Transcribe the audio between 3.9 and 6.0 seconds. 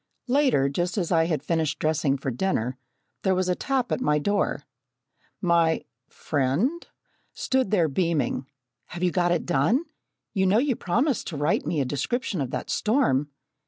at my door. My